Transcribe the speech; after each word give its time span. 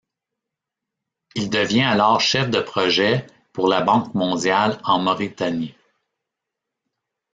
Il 1.35 1.51
devient 1.51 1.83
alors 1.83 2.21
chef 2.21 2.49
de 2.49 2.59
projet 2.59 3.27
pour 3.53 3.67
la 3.67 3.81
Banque 3.81 4.15
mondiale 4.15 4.81
en 4.83 4.97
Mauritanie. 4.97 5.75